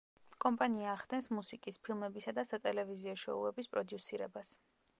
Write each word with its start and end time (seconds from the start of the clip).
კომპანია 0.43 0.93
ახდენს 0.93 1.27
მუსიკის, 1.39 1.77
ფილმებისა 1.89 2.33
და 2.39 2.45
სატელევიზიო 2.53 3.15
შოუების 3.25 3.73
პროდიუსირებას. 3.77 4.59